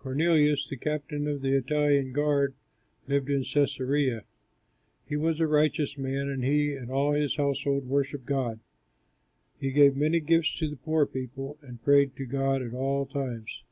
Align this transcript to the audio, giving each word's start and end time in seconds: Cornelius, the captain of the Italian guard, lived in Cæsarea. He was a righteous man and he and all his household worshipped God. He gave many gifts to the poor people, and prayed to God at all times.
Cornelius, 0.00 0.66
the 0.68 0.76
captain 0.76 1.26
of 1.26 1.40
the 1.40 1.56
Italian 1.56 2.12
guard, 2.12 2.52
lived 3.08 3.30
in 3.30 3.40
Cæsarea. 3.40 4.24
He 5.06 5.16
was 5.16 5.40
a 5.40 5.46
righteous 5.46 5.96
man 5.96 6.28
and 6.28 6.44
he 6.44 6.74
and 6.74 6.90
all 6.90 7.12
his 7.14 7.36
household 7.36 7.86
worshipped 7.86 8.26
God. 8.26 8.60
He 9.58 9.70
gave 9.70 9.96
many 9.96 10.20
gifts 10.20 10.56
to 10.58 10.68
the 10.68 10.76
poor 10.76 11.06
people, 11.06 11.56
and 11.62 11.82
prayed 11.82 12.16
to 12.16 12.26
God 12.26 12.60
at 12.60 12.74
all 12.74 13.06
times. 13.06 13.62